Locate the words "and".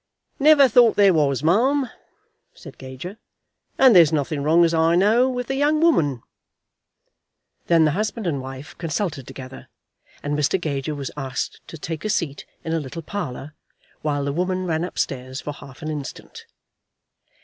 3.77-3.95, 8.25-8.41, 10.23-10.35